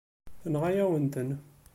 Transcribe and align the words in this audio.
Tenɣa-yawen-ten. 0.41 1.29